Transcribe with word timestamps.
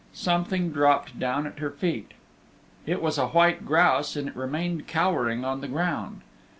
Something 0.13 0.71
dropped 0.71 1.19
down 1.19 1.45
at 1.45 1.59
her 1.59 1.69
feet. 1.69 2.15
It 2.87 3.03
was 3.03 3.19
a 3.19 3.27
white 3.27 3.67
grouse 3.67 4.15
and 4.15 4.29
it 4.29 4.35
remained 4.35 4.87
cowering 4.87 5.45
on 5.45 5.61
the 5.61 5.67
ground. 5.67 6.21